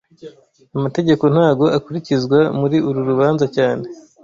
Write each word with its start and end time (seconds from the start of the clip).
Amategeko 0.77 1.23
ntago 1.33 1.65
akurikizwa 1.77 2.39
muri 2.59 2.77
uru 2.87 2.99
rubanza 3.09 3.45
cyane 3.55 3.85